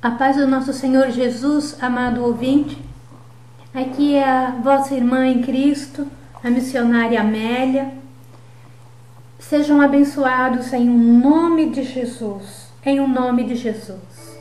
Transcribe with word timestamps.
A 0.00 0.12
paz 0.12 0.36
do 0.36 0.46
nosso 0.46 0.72
Senhor 0.72 1.10
Jesus, 1.10 1.76
amado 1.82 2.22
ouvinte. 2.22 2.80
Aqui 3.74 4.14
é 4.14 4.22
a 4.22 4.50
vossa 4.62 4.94
irmã 4.94 5.26
em 5.26 5.42
Cristo, 5.42 6.06
a 6.42 6.48
missionária 6.48 7.20
Amélia. 7.20 7.94
Sejam 9.40 9.80
abençoados 9.80 10.72
em 10.72 10.88
um 10.88 11.18
nome 11.18 11.70
de 11.70 11.82
Jesus, 11.82 12.72
em 12.86 13.00
um 13.00 13.08
nome 13.08 13.42
de 13.42 13.56
Jesus. 13.56 14.38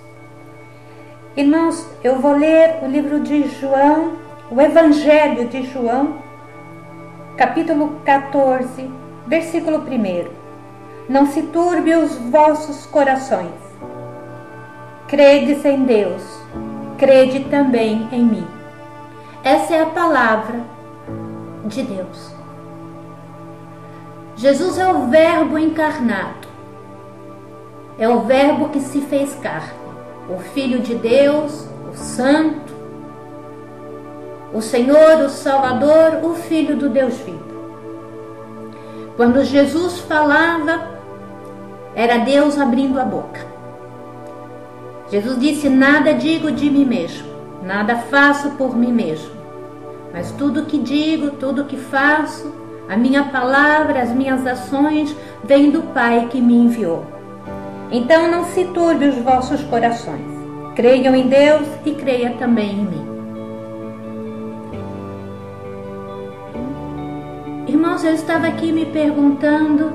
Irmãos, 1.36 1.88
eu 2.04 2.22
vou 2.22 2.38
ler 2.38 2.84
o 2.84 2.88
livro 2.88 3.20
de 3.22 3.48
João, 3.60 4.14
o 4.52 4.62
Evangelho 4.62 5.48
de 5.50 5.64
João, 5.64 6.20
capítulo 7.36 8.00
14, 8.06 8.88
versículo 9.26 9.80
1. 9.80 10.28
Não 11.10 11.26
se 11.26 11.42
turbe 11.42 11.96
os 11.96 12.14
vossos 12.14 12.86
corações 12.86 13.67
Credes 15.08 15.64
em 15.64 15.86
Deus, 15.86 16.22
crede 16.98 17.46
também 17.46 18.10
em 18.12 18.26
mim. 18.26 18.48
Essa 19.42 19.76
é 19.76 19.82
a 19.82 19.86
palavra 19.86 20.60
de 21.64 21.82
Deus. 21.82 22.36
Jesus 24.36 24.78
é 24.78 24.86
o 24.86 25.08
Verbo 25.08 25.58
encarnado, 25.58 26.50
é 27.98 28.10
o 28.10 28.20
Verbo 28.24 28.68
que 28.68 28.82
se 28.82 29.00
fez 29.00 29.34
carne, 29.36 29.80
o 30.30 30.40
Filho 30.40 30.80
de 30.80 30.96
Deus, 30.96 31.66
o 31.90 31.96
Santo, 31.96 32.74
o 34.54 34.62
Senhor, 34.62 35.22
o 35.22 35.30
Salvador, 35.30 36.20
o 36.22 36.36
Filho 36.36 36.76
do 36.76 36.90
Deus 36.90 37.16
vivo. 37.20 37.48
Quando 39.16 39.42
Jesus 39.46 40.00
falava, 40.00 40.90
era 41.96 42.18
Deus 42.18 42.60
abrindo 42.60 43.00
a 43.00 43.06
boca. 43.06 43.57
Jesus 45.10 45.40
disse: 45.40 45.70
Nada 45.70 46.14
digo 46.14 46.52
de 46.52 46.70
mim 46.70 46.86
mesmo, 46.86 47.28
nada 47.64 47.96
faço 47.96 48.52
por 48.52 48.76
mim 48.76 48.92
mesmo, 48.92 49.32
mas 50.14 50.32
tudo 50.32 50.66
que 50.66 50.78
digo, 50.78 51.32
tudo 51.32 51.66
que 51.66 51.78
faço, 51.78 52.54
a 52.90 52.98
minha 52.98 53.24
palavra, 53.24 54.02
as 54.02 54.12
minhas 54.12 54.46
ações, 54.46 55.16
vêm 55.44 55.72
do 55.72 55.82
Pai 55.94 56.28
que 56.30 56.42
me 56.42 56.56
enviou. 56.56 57.06
Então 57.92 58.30
não 58.30 58.46
se 58.46 58.66
turbe 58.66 59.08
os 59.08 59.16
vossos 59.16 59.62
corações. 59.64 60.26
Creiam 60.76 61.16
em 61.16 61.28
Deus 61.28 61.68
e 61.86 61.92
creia 61.92 62.32
também 62.32 62.72
em 62.72 62.86
mim. 62.86 63.08
Irmãos, 67.68 68.04
eu 68.04 68.14
estava 68.14 68.48
aqui 68.48 68.72
me 68.74 68.86
perguntando: 68.86 69.94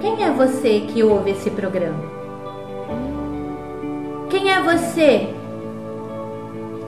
quem 0.00 0.24
é 0.24 0.30
você 0.30 0.80
que 0.80 1.02
ouve 1.02 1.32
esse 1.32 1.50
programa? 1.50 2.15
Quem 4.28 4.50
é 4.50 4.60
você? 4.60 5.32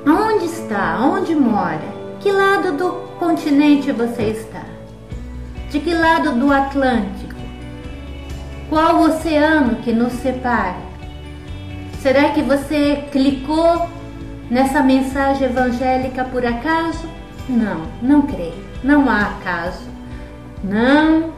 Onde 0.05 0.47
está? 0.47 0.99
Onde 1.01 1.37
mora? 1.37 1.81
Que 2.21 2.33
lado 2.33 2.73
do 2.73 2.91
continente 3.19 3.93
você 3.93 4.25
está? 4.25 4.65
De 5.71 5.79
que 5.79 5.95
lado 5.95 6.33
do 6.33 6.53
Atlântico? 6.53 7.35
Qual 8.69 8.97
o 8.97 9.05
oceano 9.05 9.77
que 9.77 9.93
nos 9.93 10.15
separa? 10.15 10.77
Será 12.01 12.31
que 12.31 12.43
você 12.43 13.05
clicou 13.13 13.89
nessa 14.51 14.83
mensagem 14.83 15.49
evangélica 15.49 16.25
por 16.25 16.45
acaso? 16.45 17.09
Não, 17.49 17.83
não 18.03 18.23
creio. 18.23 18.65
Não 18.83 19.09
há 19.09 19.27
acaso. 19.27 19.89
Não 20.65 21.33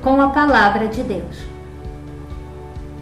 com 0.00 0.20
a 0.20 0.28
palavra 0.28 0.86
de 0.86 1.02
Deus. 1.02 1.51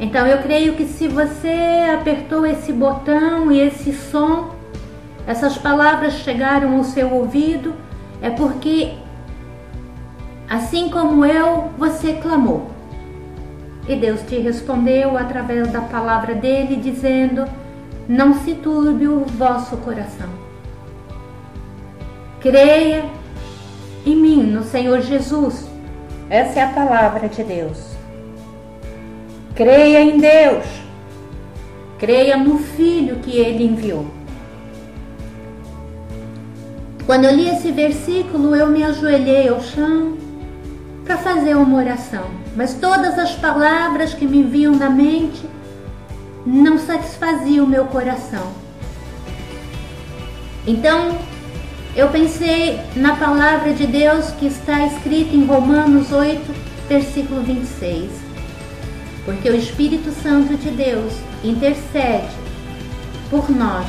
Então 0.00 0.26
eu 0.26 0.38
creio 0.38 0.76
que 0.76 0.86
se 0.86 1.06
você 1.06 1.86
apertou 1.94 2.46
esse 2.46 2.72
botão 2.72 3.52
e 3.52 3.60
esse 3.60 3.92
som, 3.92 4.54
essas 5.26 5.58
palavras 5.58 6.14
chegaram 6.14 6.78
ao 6.78 6.84
seu 6.84 7.12
ouvido, 7.12 7.74
é 8.22 8.30
porque, 8.30 8.94
assim 10.48 10.88
como 10.88 11.26
eu, 11.26 11.70
você 11.76 12.14
clamou. 12.14 12.70
E 13.86 13.94
Deus 13.94 14.22
te 14.22 14.38
respondeu 14.38 15.18
através 15.18 15.70
da 15.70 15.82
palavra 15.82 16.34
dele, 16.34 16.76
dizendo: 16.76 17.44
Não 18.08 18.32
se 18.32 18.54
turbe 18.54 19.06
o 19.06 19.26
vosso 19.26 19.76
coração. 19.78 20.30
Creia 22.40 23.04
em 24.06 24.16
mim, 24.16 24.42
no 24.44 24.62
Senhor 24.64 25.02
Jesus. 25.02 25.68
Essa 26.30 26.60
é 26.60 26.62
a 26.62 26.68
palavra 26.68 27.28
de 27.28 27.44
Deus. 27.44 27.89
Creia 29.54 30.00
em 30.00 30.18
Deus. 30.18 30.64
Creia 31.98 32.36
no 32.36 32.58
Filho 32.58 33.16
que 33.16 33.36
ele 33.36 33.64
enviou. 33.64 34.06
Quando 37.04 37.24
eu 37.24 37.34
li 37.34 37.48
esse 37.48 37.72
versículo, 37.72 38.54
eu 38.54 38.68
me 38.68 38.84
ajoelhei 38.84 39.48
ao 39.48 39.60
chão 39.60 40.16
para 41.04 41.18
fazer 41.18 41.56
uma 41.56 41.78
oração, 41.78 42.30
mas 42.56 42.74
todas 42.74 43.18
as 43.18 43.32
palavras 43.32 44.14
que 44.14 44.24
me 44.24 44.44
vinham 44.44 44.76
na 44.76 44.88
mente 44.88 45.44
não 46.46 46.78
satisfaziam 46.78 47.66
o 47.66 47.68
meu 47.68 47.86
coração. 47.86 48.52
Então, 50.66 51.18
eu 51.96 52.08
pensei 52.08 52.80
na 52.94 53.16
palavra 53.16 53.72
de 53.72 53.86
Deus 53.86 54.30
que 54.38 54.46
está 54.46 54.86
escrita 54.86 55.34
em 55.34 55.44
Romanos 55.44 56.12
8, 56.12 56.40
versículo 56.88 57.42
26 57.42 58.29
porque 59.24 59.48
o 59.48 59.56
Espírito 59.56 60.10
Santo 60.22 60.56
de 60.56 60.70
Deus 60.70 61.12
intercede 61.44 62.34
por 63.30 63.50
nós, 63.50 63.86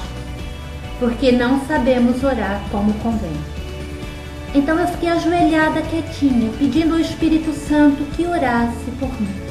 porque 0.99 1.31
não 1.31 1.59
sabemos 1.65 2.23
orar 2.23 2.61
como 2.71 2.93
convém. 2.95 3.35
Então 4.53 4.77
eu 4.77 4.87
fiquei 4.87 5.09
ajoelhada 5.09 5.81
quietinha, 5.81 6.51
pedindo 6.59 6.93
ao 6.93 6.99
Espírito 6.99 7.53
Santo 7.53 8.03
que 8.15 8.27
orasse 8.27 8.91
por 8.99 9.09
mim. 9.21 9.41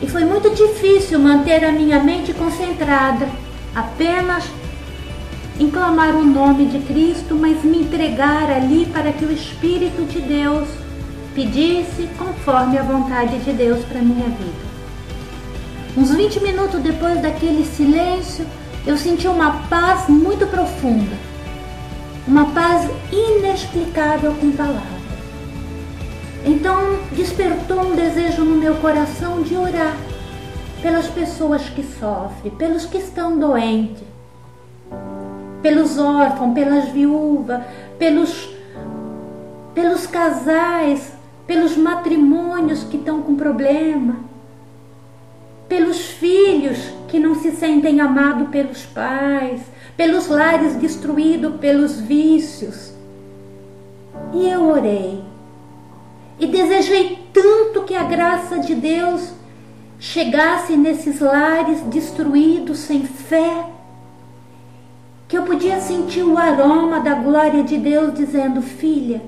E 0.00 0.06
foi 0.06 0.24
muito 0.24 0.50
difícil 0.50 1.18
manter 1.18 1.64
a 1.64 1.72
minha 1.72 2.02
mente 2.02 2.32
concentrada 2.32 3.28
apenas 3.74 4.44
em 5.58 5.68
clamar 5.68 6.14
o 6.14 6.24
nome 6.24 6.66
de 6.66 6.78
Cristo, 6.78 7.34
mas 7.34 7.64
me 7.64 7.80
entregar 7.80 8.48
ali 8.48 8.86
para 8.86 9.12
que 9.12 9.24
o 9.24 9.32
Espírito 9.32 10.04
de 10.04 10.20
Deus 10.20 10.68
pedisse 11.38 12.08
conforme 12.18 12.76
a 12.76 12.82
vontade 12.82 13.38
de 13.38 13.52
Deus 13.52 13.84
para 13.84 14.00
minha 14.00 14.28
vida. 14.28 14.68
Uns 15.96 16.10
20 16.10 16.42
minutos 16.42 16.80
depois 16.82 17.22
daquele 17.22 17.64
silêncio, 17.64 18.44
eu 18.84 18.96
senti 18.96 19.28
uma 19.28 19.62
paz 19.68 20.08
muito 20.08 20.48
profunda, 20.48 21.16
uma 22.26 22.46
paz 22.46 22.90
inexplicável 23.12 24.34
com 24.34 24.50
palavras. 24.50 24.82
Então 26.44 26.98
despertou 27.12 27.82
um 27.82 27.94
desejo 27.94 28.42
no 28.42 28.56
meu 28.56 28.74
coração 28.76 29.40
de 29.40 29.54
orar 29.54 29.96
pelas 30.82 31.06
pessoas 31.06 31.62
que 31.68 31.84
sofrem, 32.00 32.50
pelos 32.56 32.84
que 32.84 32.98
estão 32.98 33.38
doentes, 33.38 34.02
pelos 35.62 35.98
órfãos, 35.98 36.52
pelas 36.52 36.88
viúvas, 36.88 37.62
pelos, 37.96 38.50
pelos 39.72 40.04
casais 40.04 41.16
pelos 41.48 41.78
matrimônios 41.78 42.84
que 42.84 42.98
estão 42.98 43.22
com 43.22 43.34
problema, 43.34 44.16
pelos 45.66 45.98
filhos 46.10 46.78
que 47.08 47.18
não 47.18 47.34
se 47.34 47.52
sentem 47.52 48.02
amados 48.02 48.48
pelos 48.48 48.84
pais, 48.84 49.62
pelos 49.96 50.28
lares 50.28 50.76
destruídos 50.76 51.56
pelos 51.56 51.98
vícios. 51.98 52.92
E 54.34 54.46
eu 54.46 54.68
orei 54.68 55.24
e 56.38 56.46
desejei 56.46 57.18
tanto 57.32 57.82
que 57.84 57.94
a 57.94 58.04
graça 58.04 58.58
de 58.58 58.74
Deus 58.74 59.32
chegasse 59.98 60.76
nesses 60.76 61.18
lares 61.18 61.80
destruídos 61.80 62.78
sem 62.80 63.04
fé, 63.04 63.64
que 65.26 65.36
eu 65.36 65.44
podia 65.44 65.80
sentir 65.80 66.22
o 66.22 66.36
aroma 66.36 67.00
da 67.00 67.14
glória 67.14 67.62
de 67.62 67.78
Deus 67.78 68.12
dizendo: 68.12 68.60
Filha, 68.60 69.22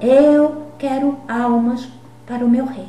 eu 0.00 0.61
quero 0.82 1.16
almas 1.28 1.86
para 2.26 2.44
o 2.44 2.48
meu 2.48 2.66
rei. 2.66 2.88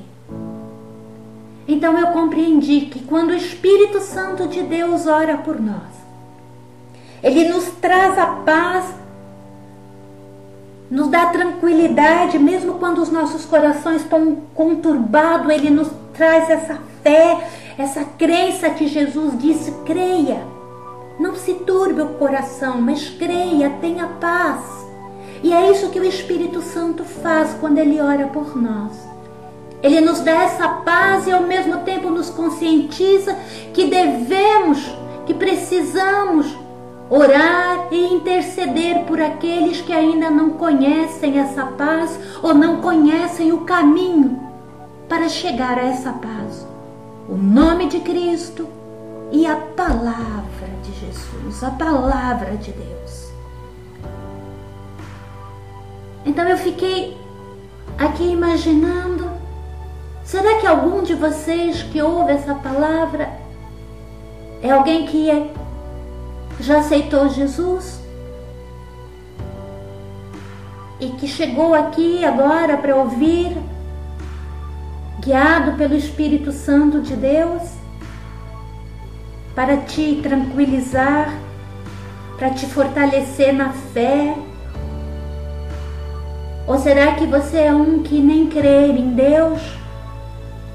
Então 1.68 1.95
eu 2.00 2.07
compreendi 2.07 2.88
que 2.88 3.04
quando 3.04 3.30
o 3.30 3.36
Espírito 3.36 4.01
Santo 4.01 4.48
de 4.48 4.63
Deus 4.63 5.06
ora 5.06 5.38
por 5.38 5.62
nós, 5.62 5.94
ele 7.22 7.48
nos 7.50 7.66
traz 7.80 8.18
a 8.18 8.25
paz, 8.25 8.86
nos 10.90 11.07
dá 11.07 11.28
tranquilidade, 11.28 12.40
mesmo 12.40 12.80
quando 12.80 12.98
os 12.98 13.12
nossos 13.12 13.45
corações 13.45 14.01
estão 14.01 14.38
conturbados, 14.56 15.51
ele 15.51 15.69
nos 15.69 15.89
traz 16.16 16.50
essa 16.50 16.80
fé, 17.04 17.48
essa 17.78 18.04
crença 18.04 18.72
que 18.72 18.88
Jesus 18.88 19.38
disse: 19.38 19.72
creia. 19.86 20.44
Não 21.19 21.36
se 21.36 21.54
turbe 21.54 22.01
o 22.01 22.16
coração, 22.16 22.81
mas 22.81 23.07
creia, 23.07 23.69
tenha 23.80 24.07
paz. 24.19 24.83
E 25.44 25.51
é 25.51 25.69
isso 25.69 25.90
que 25.90 26.00
o 26.00 26.06
Espírito 26.06 26.62
Santo 26.62 27.04
faz 27.04 27.54
quando 27.60 27.78
ele 27.78 28.00
ora 28.00 28.28
por 28.28 28.56
nós. 28.56 28.94
Ele 29.84 30.00
nos 30.00 30.22
dá 30.22 30.31
essa 30.44 30.69
paz 30.69 31.28
e 31.28 31.31
ao 31.31 31.44
mesmo 31.44 31.80
tempo 31.80 32.10
nos 32.10 32.30
conscientiza 32.30 33.38
que 33.74 33.88
devemos, 33.88 34.95
que 35.25 35.34
precisamos 35.34 36.57
orar 37.10 37.90
e 37.92 38.13
interceder 38.13 39.04
por 39.04 39.22
aqueles 39.22 39.81
que 39.81 39.92
ainda 39.92 40.31
não 40.31 40.51
conhecem 40.51 41.38
essa 41.38 41.66
paz 41.66 42.18
ou 42.42 42.54
não 42.54 42.80
conhecem 42.80 43.51
o 43.51 43.62
caminho 43.62 44.39
para 45.10 45.28
chegar 45.28 45.78
a 45.78 45.84
essa 45.84 46.13
paz. 46.13 46.66
O 47.28 47.36
nome 47.36 47.88
de 47.88 48.00
Cristo 48.00 48.66
e 49.30 49.46
a 49.46 49.57
palavra 49.57 50.69
de 50.81 50.94
Jesus, 50.94 51.62
a 51.62 51.72
palavra 51.72 52.56
de 52.56 52.72
Deus. 52.72 53.33
Então 56.25 56.48
eu 56.48 56.58
fiquei 56.58 57.18
aqui 57.98 58.24
imaginando 58.24 59.34
Será 60.24 60.58
que 60.60 60.66
algum 60.66 61.04
de 61.04 61.14
vocês 61.14 61.84
que 61.84 62.02
ouve 62.02 62.31
essa 62.31 62.56
palavra 62.56 63.30
é 64.62 64.72
alguém 64.72 65.06
que 65.06 65.30
é, 65.30 65.52
já 66.62 66.80
aceitou 66.80 67.28
Jesus? 67.28 68.02
E 71.00 71.10
que 71.10 71.28
chegou 71.28 71.74
aqui 71.74 72.24
agora 72.24 72.78
para 72.78 72.96
ouvir, 72.96 73.58
guiado 75.20 75.74
pelo 75.74 75.94
Espírito 75.94 76.54
Santo 76.54 77.02
de 77.02 77.16
Deus, 77.18 77.62
para 79.54 79.75
te 79.78 80.22
tranquilizar, 80.24 81.34
para 82.38 82.52
te 82.52 82.66
fortalecer 82.66 83.54
na 83.54 83.72
fé? 83.72 84.38
Ou 86.65 86.77
será 86.80 87.13
que 87.15 87.25
você 87.25 87.60
é 87.60 87.74
um 87.74 88.01
que 88.01 88.21
nem 88.21 88.48
crê 88.48 88.88
em 88.88 89.13
Deus? 89.13 89.62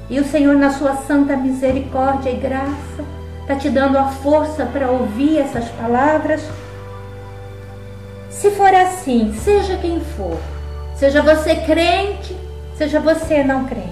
E 0.09 0.19
o 0.19 0.25
Senhor, 0.25 0.55
na 0.55 0.71
sua 0.71 0.95
santa 0.95 1.35
misericórdia 1.35 2.29
e 2.29 2.35
graça, 2.35 3.03
está 3.41 3.55
te 3.55 3.69
dando 3.69 3.97
a 3.97 4.05
força 4.05 4.65
para 4.65 4.89
ouvir 4.89 5.39
essas 5.39 5.67
palavras. 5.69 6.41
Se 8.29 8.51
for 8.51 8.73
assim, 8.73 9.33
seja 9.33 9.77
quem 9.77 9.99
for, 9.99 10.37
seja 10.95 11.21
você 11.21 11.55
crente, 11.55 12.35
seja 12.75 12.99
você 12.99 13.43
não 13.43 13.65
crente, 13.65 13.89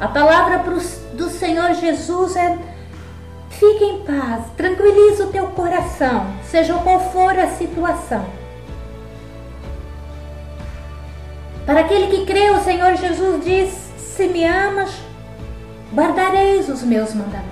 a 0.00 0.08
palavra 0.08 0.64
do 1.12 1.28
Senhor 1.28 1.74
Jesus 1.74 2.34
é: 2.34 2.58
fique 3.50 3.84
em 3.84 3.98
paz, 4.00 4.46
tranquilize 4.56 5.22
o 5.22 5.26
teu 5.26 5.48
coração, 5.48 6.26
seja 6.42 6.72
qual 6.74 7.12
for 7.12 7.38
a 7.38 7.48
situação. 7.48 8.39
Para 11.70 11.82
aquele 11.82 12.08
que 12.08 12.26
crê, 12.26 12.50
o 12.50 12.64
Senhor 12.64 12.96
Jesus 12.96 13.44
diz: 13.44 13.70
se 13.96 14.26
me 14.26 14.44
amas, 14.44 14.90
guardareis 15.94 16.68
os 16.68 16.82
meus 16.82 17.14
mandamentos. 17.14 17.46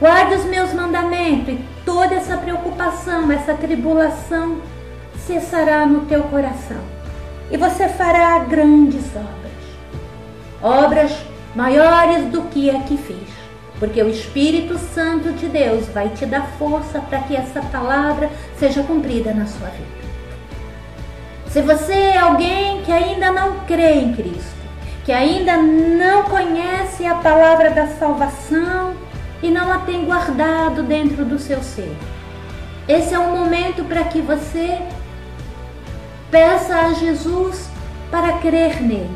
Guarde 0.00 0.36
os 0.36 0.46
meus 0.46 0.72
mandamentos 0.72 1.52
e 1.52 1.64
toda 1.84 2.14
essa 2.14 2.38
preocupação, 2.38 3.30
essa 3.30 3.52
tribulação 3.52 4.62
cessará 5.26 5.84
no 5.84 6.06
teu 6.06 6.22
coração. 6.22 6.80
E 7.50 7.58
você 7.58 7.86
fará 7.86 8.38
grandes 8.38 9.04
obras. 9.14 9.52
Obras 10.62 11.12
maiores 11.54 12.32
do 12.32 12.44
que 12.44 12.70
a 12.70 12.80
que 12.80 12.96
fiz. 12.96 13.28
Porque 13.78 14.02
o 14.02 14.08
Espírito 14.08 14.78
Santo 14.78 15.32
de 15.32 15.48
Deus 15.48 15.86
vai 15.88 16.08
te 16.08 16.24
dar 16.24 16.46
força 16.58 16.98
para 16.98 17.18
que 17.18 17.36
essa 17.36 17.60
palavra 17.60 18.30
seja 18.58 18.82
cumprida 18.82 19.34
na 19.34 19.44
sua 19.44 19.68
vida. 19.68 19.99
Se 21.52 21.60
você 21.62 21.92
é 21.92 22.18
alguém 22.18 22.80
que 22.82 22.92
ainda 22.92 23.32
não 23.32 23.64
crê 23.66 23.94
em 23.94 24.14
Cristo, 24.14 24.54
que 25.04 25.10
ainda 25.10 25.56
não 25.56 26.22
conhece 26.22 27.04
a 27.04 27.16
palavra 27.16 27.70
da 27.70 27.88
salvação 27.88 28.94
e 29.42 29.50
não 29.50 29.72
a 29.72 29.78
tem 29.78 30.04
guardado 30.04 30.84
dentro 30.84 31.24
do 31.24 31.40
seu 31.40 31.60
ser. 31.60 31.92
Esse 32.86 33.14
é 33.14 33.18
um 33.18 33.36
momento 33.36 33.82
para 33.82 34.04
que 34.04 34.20
você 34.20 34.78
peça 36.30 36.76
a 36.76 36.92
Jesus 36.92 37.68
para 38.12 38.38
crer 38.38 38.80
nele, 38.80 39.10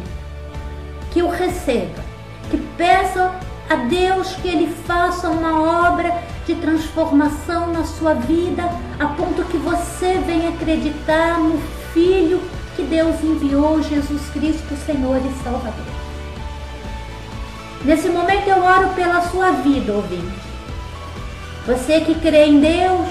que 1.12 1.22
o 1.22 1.28
receba, 1.28 2.02
que 2.50 2.56
peça 2.76 3.32
a 3.70 3.76
Deus 3.76 4.34
que 4.42 4.48
ele 4.48 4.75
faça 4.88 5.28
uma 5.28 5.88
obra 5.88 6.12
de 6.44 6.56
transformação 6.56 7.72
na 7.72 7.84
sua 7.84 8.14
vida, 8.14 8.64
a 8.98 9.06
ponto 9.06 9.44
que 9.44 9.56
você 9.56 10.19
venha 10.26 10.48
acreditar 10.48 11.38
no 11.38 11.83
Filho 11.94 12.43
que 12.75 12.82
Deus 12.82 13.23
enviou 13.23 13.81
Jesus 13.81 14.20
Cristo, 14.32 14.75
Senhor 14.85 15.17
e 15.17 15.44
Salvador. 15.44 15.94
Nesse 17.85 18.08
momento 18.08 18.49
eu 18.49 18.64
oro 18.64 18.88
pela 18.91 19.20
sua 19.23 19.52
vida, 19.52 19.93
ouvinte. 19.93 20.43
Você 21.67 22.00
que 22.00 22.17
crê 22.17 22.46
em 22.46 22.58
Deus 22.58 23.06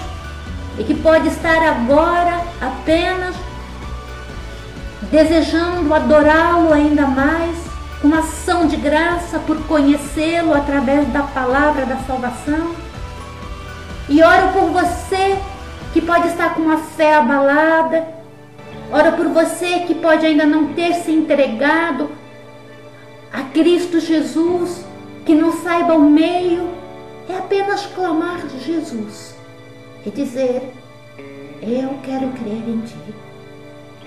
e 0.77 0.83
que 0.83 0.93
pode 0.95 1.29
estar 1.29 1.63
agora 1.63 2.41
apenas 2.59 3.33
desejando 5.09 5.93
adorá-lo 5.93 6.73
ainda 6.73 7.07
mais, 7.07 7.55
uma 8.03 8.19
ação 8.19 8.67
de 8.67 8.75
graça 8.75 9.39
por 9.39 9.57
conhecê-lo 9.65 10.53
através 10.53 11.07
da 11.07 11.23
palavra 11.23 11.85
da 11.85 11.97
salvação. 12.05 12.75
E 14.09 14.21
oro 14.21 14.49
por 14.49 14.71
você 14.71 15.39
que 15.93 16.01
pode 16.01 16.27
estar 16.27 16.55
com 16.55 16.69
a 16.69 16.77
fé 16.77 17.15
abalada, 17.15 18.12
Ora 18.93 19.11
por 19.11 19.27
você 19.29 19.79
que 19.87 19.95
pode 19.95 20.23
ainda 20.23 20.45
não 20.45 20.71
ter 20.75 20.93
se 20.93 21.11
entregado 21.11 22.11
a 23.31 23.41
Cristo 23.45 23.99
Jesus, 23.99 24.85
que 25.25 25.33
não 25.33 25.51
saiba 25.51 25.95
o 25.95 26.07
meio, 26.07 26.69
é 27.27 27.35
apenas 27.35 27.87
clamar 27.87 28.47
Jesus 28.63 29.35
e 30.05 30.11
dizer: 30.11 30.71
Eu 31.59 31.97
quero 32.03 32.27
crer 32.33 32.69
em 32.69 32.81
Ti. 32.81 33.15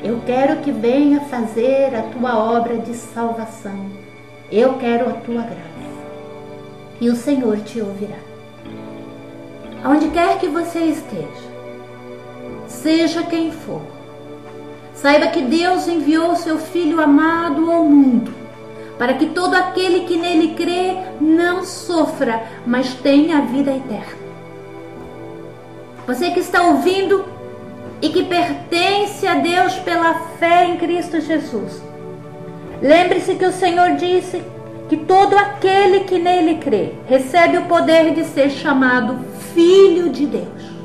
Eu 0.04 0.22
quero 0.24 0.60
que 0.60 0.70
venha 0.70 1.20
fazer 1.22 1.92
a 1.92 2.02
tua 2.02 2.38
obra 2.38 2.78
de 2.78 2.94
salvação. 2.94 3.90
Eu 4.52 4.74
quero 4.74 5.10
a 5.10 5.14
tua 5.14 5.42
graça. 5.42 5.66
E 7.00 7.10
o 7.10 7.16
Senhor 7.16 7.58
te 7.62 7.80
ouvirá. 7.80 8.20
Aonde 9.82 10.10
quer 10.10 10.38
que 10.38 10.46
você 10.46 10.78
esteja, 10.78 11.50
seja 12.68 13.24
quem 13.24 13.50
for, 13.50 13.95
Saiba 14.96 15.26
que 15.28 15.42
Deus 15.42 15.86
enviou 15.86 16.34
seu 16.36 16.58
Filho 16.58 17.00
amado 17.00 17.70
ao 17.70 17.84
mundo, 17.84 18.32
para 18.98 19.14
que 19.14 19.26
todo 19.26 19.54
aquele 19.54 20.00
que 20.00 20.16
nele 20.16 20.54
crê 20.54 20.96
não 21.20 21.64
sofra, 21.64 22.42
mas 22.66 22.94
tenha 22.94 23.38
a 23.38 23.40
vida 23.42 23.70
eterna. 23.70 24.26
Você 26.06 26.30
que 26.30 26.40
está 26.40 26.62
ouvindo 26.62 27.24
e 28.00 28.08
que 28.08 28.24
pertence 28.24 29.26
a 29.26 29.34
Deus 29.34 29.74
pela 29.80 30.14
fé 30.38 30.64
em 30.64 30.76
Cristo 30.78 31.20
Jesus, 31.20 31.82
lembre-se 32.80 33.34
que 33.34 33.44
o 33.44 33.52
Senhor 33.52 33.96
disse 33.96 34.42
que 34.88 34.96
todo 34.96 35.36
aquele 35.36 36.00
que 36.00 36.18
nele 36.18 36.56
crê 36.56 36.94
recebe 37.06 37.58
o 37.58 37.66
poder 37.66 38.14
de 38.14 38.24
ser 38.24 38.50
chamado 38.50 39.18
filho 39.52 40.08
de 40.08 40.26
Deus. 40.26 40.76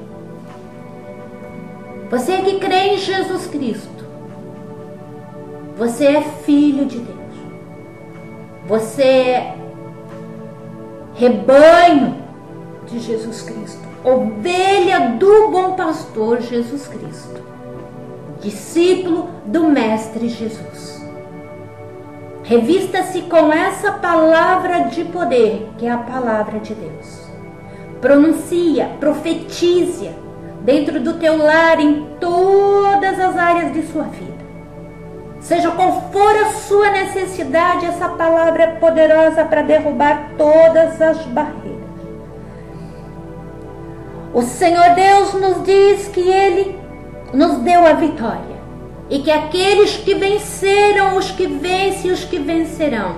Você 2.09 2.39
que 2.39 2.59
crê 2.59 2.95
em 2.95 2.97
Jesus 2.97 3.47
Cristo, 3.47 4.05
você 5.81 6.05
é 6.05 6.21
filho 6.21 6.85
de 6.85 7.00
Deus. 7.00 7.17
Você 8.67 9.01
é 9.01 9.55
rebanho 11.15 12.17
de 12.85 13.00
Jesus 13.00 13.41
Cristo, 13.41 13.81
ovelha 14.03 15.17
do 15.17 15.50
bom 15.50 15.73
pastor 15.75 16.39
Jesus 16.39 16.88
Cristo, 16.88 17.41
discípulo 18.39 19.31
do 19.43 19.63
Mestre 19.63 20.29
Jesus. 20.29 21.03
Revista-se 22.43 23.23
com 23.23 23.51
essa 23.51 23.93
palavra 23.93 24.81
de 24.81 25.03
poder, 25.05 25.67
que 25.79 25.88
é 25.88 25.91
a 25.91 25.97
palavra 25.97 26.59
de 26.59 26.75
Deus. 26.75 27.21
Pronuncia, 28.00 28.97
profetize 29.00 30.11
dentro 30.61 31.00
do 31.00 31.15
teu 31.15 31.38
lar 31.38 31.79
em 31.79 32.05
todas 32.19 33.19
as 33.19 33.35
áreas 33.35 33.73
de 33.73 33.81
sua 33.88 34.03
vida. 34.03 34.40
Seja 35.41 35.71
qual 35.71 36.10
for 36.12 36.36
a 36.36 36.51
sua 36.51 36.91
necessidade, 36.91 37.88
essa 37.88 38.10
palavra 38.10 38.63
é 38.63 38.67
poderosa 38.67 39.43
para 39.43 39.63
derrubar 39.63 40.33
todas 40.38 41.01
as 41.01 41.25
barreiras. 41.25 41.81
O 44.33 44.43
Senhor 44.43 44.93
Deus 44.95 45.33
nos 45.33 45.63
diz 45.63 46.07
que 46.07 46.21
Ele 46.21 46.79
nos 47.33 47.57
deu 47.57 47.86
a 47.86 47.93
vitória 47.93 48.62
e 49.10 49.19
que 49.19 49.31
aqueles 49.31 49.98
que 49.98 50.13
venceram, 50.13 51.17
os 51.17 51.31
que 51.31 51.48
vencem, 51.48 52.12
os 52.12 52.24
que 52.24 52.38
vencerão, 52.38 53.15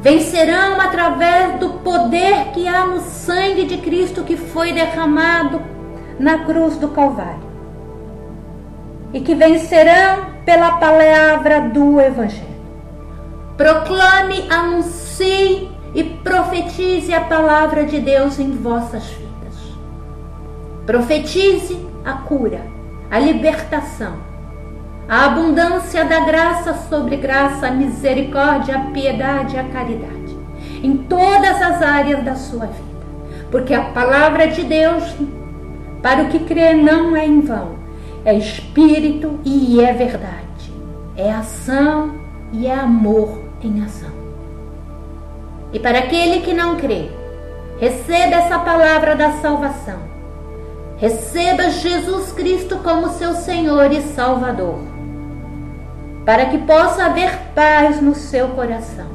vencerão 0.00 0.80
através 0.80 1.60
do 1.60 1.68
poder 1.80 2.46
que 2.54 2.66
há 2.66 2.86
no 2.86 3.00
sangue 3.02 3.66
de 3.66 3.76
Cristo 3.76 4.24
que 4.24 4.36
foi 4.36 4.72
derramado 4.72 5.60
na 6.18 6.38
cruz 6.38 6.76
do 6.76 6.88
Calvário 6.88 7.46
e 9.12 9.20
que 9.20 9.34
vencerão 9.34 10.35
pela 10.46 10.76
palavra 10.78 11.60
do 11.62 12.00
Evangelho. 12.00 12.56
Proclame, 13.56 14.46
anuncie 14.48 15.68
e 15.92 16.04
profetize 16.04 17.12
a 17.12 17.22
palavra 17.22 17.84
de 17.84 17.98
Deus 17.98 18.38
em 18.38 18.52
vossas 18.52 19.04
vidas. 19.06 19.76
Profetize 20.86 21.84
a 22.04 22.12
cura, 22.12 22.60
a 23.10 23.18
libertação, 23.18 24.14
a 25.08 25.24
abundância 25.24 26.04
da 26.04 26.20
graça 26.20 26.74
sobre 26.88 27.16
graça, 27.16 27.66
a 27.66 27.72
misericórdia, 27.72 28.76
a 28.76 28.80
piedade 28.92 29.58
a 29.58 29.64
caridade, 29.64 30.38
em 30.80 30.96
todas 30.96 31.60
as 31.60 31.82
áreas 31.82 32.22
da 32.22 32.36
sua 32.36 32.66
vida. 32.66 32.86
Porque 33.50 33.74
a 33.74 33.82
palavra 33.82 34.46
de 34.46 34.62
Deus, 34.62 35.02
para 36.02 36.22
o 36.22 36.28
que 36.28 36.38
crê, 36.40 36.74
não 36.74 37.16
é 37.16 37.26
em 37.26 37.40
vão, 37.40 37.85
é 38.26 38.34
espírito 38.34 39.40
e 39.42 39.80
é 39.80 39.94
verdade, 39.94 40.70
é 41.16 41.32
ação 41.32 42.14
e 42.52 42.66
é 42.66 42.74
amor 42.74 43.40
em 43.62 43.82
ação. 43.82 44.10
E 45.72 45.80
para 45.80 46.00
aquele 46.00 46.40
que 46.40 46.52
não 46.52 46.76
crê, 46.76 47.08
receba 47.80 48.34
essa 48.34 48.58
palavra 48.58 49.16
da 49.16 49.32
salvação 49.40 50.16
Receba 50.98 51.68
Jesus 51.68 52.32
Cristo 52.32 52.78
como 52.78 53.10
seu 53.10 53.34
Senhor 53.34 53.92
e 53.92 54.00
Salvador, 54.00 54.78
para 56.24 56.46
que 56.46 56.56
possa 56.56 57.04
haver 57.04 57.30
paz 57.54 58.00
no 58.00 58.14
seu 58.14 58.48
coração 58.48 59.08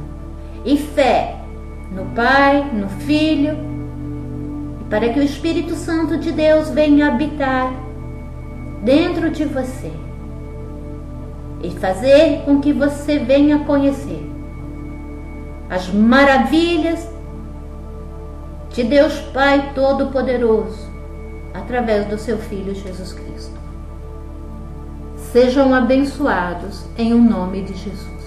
e 0.64 0.76
fé 0.76 1.38
no 1.90 2.04
Pai, 2.14 2.70
no 2.72 2.88
Filho, 2.88 3.58
e 4.80 4.84
para 4.84 5.08
que 5.08 5.18
o 5.18 5.24
Espírito 5.24 5.74
Santo 5.74 6.16
de 6.18 6.30
Deus 6.30 6.70
venha 6.70 7.08
habitar 7.08 7.72
dentro 8.82 9.30
de 9.30 9.44
você 9.44 9.92
e 11.62 11.70
fazer 11.70 12.42
com 12.44 12.60
que 12.60 12.72
você 12.72 13.18
venha 13.18 13.60
conhecer 13.60 14.28
as 15.70 15.88
maravilhas 15.88 17.08
de 18.70 18.82
Deus 18.82 19.18
Pai 19.32 19.72
Todo-Poderoso 19.74 20.90
através 21.54 22.06
do 22.06 22.18
seu 22.18 22.36
Filho 22.38 22.74
Jesus 22.74 23.12
Cristo. 23.12 23.58
Sejam 25.16 25.72
abençoados 25.72 26.84
em 26.98 27.12
o 27.14 27.16
um 27.16 27.22
nome 27.22 27.62
de 27.62 27.74
Jesus. 27.74 28.21